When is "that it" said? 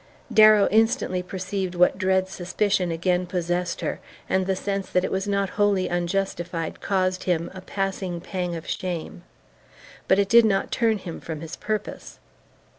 4.89-5.11